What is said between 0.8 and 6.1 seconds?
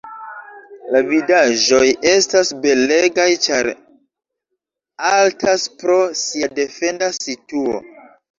La vidaĵoj estas belegaj ĉar altas pro